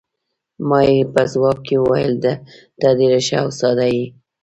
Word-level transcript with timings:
ما 0.67 0.79
یې 0.89 0.99
په 1.13 1.21
ځواب 1.31 1.57
کې 1.67 1.75
وویل: 1.81 2.13
ته 2.79 2.87
ډېره 2.99 3.19
ښه 3.27 3.37
او 3.43 3.49
ساده 3.59 3.85
یې. 3.95 4.05